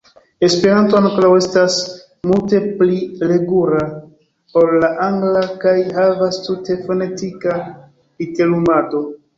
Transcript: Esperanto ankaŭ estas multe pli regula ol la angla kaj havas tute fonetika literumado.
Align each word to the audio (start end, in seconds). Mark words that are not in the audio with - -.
Esperanto 0.45 0.95
ankaŭ 0.99 1.27
estas 1.41 1.75
multe 2.31 2.61
pli 2.81 2.97
regula 3.33 3.85
ol 4.63 4.75
la 4.87 4.91
angla 5.11 5.47
kaj 5.67 5.77
havas 6.01 6.45
tute 6.49 6.83
fonetika 6.89 7.59
literumado. 7.71 9.09